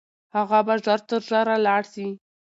[0.35, 2.07] هغه به ژر تر ژره لاړ سي.